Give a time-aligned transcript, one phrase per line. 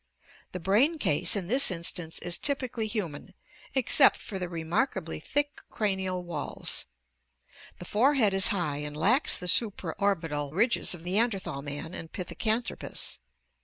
[0.51, 3.35] The brain case in this instance is typically human,
[3.75, 6.87] except for the re markably thick cranial walls.
[7.77, 13.19] The forehead is high and lacks the supraorbital ridges of Neanderthal man and Pithecanthropus.